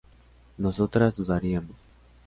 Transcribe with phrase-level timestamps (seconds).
[0.57, 1.77] nosotras dudaríamos